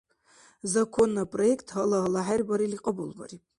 [0.75, 3.41] Законна проект гьала-гьала хӀербарили кьабулбариб.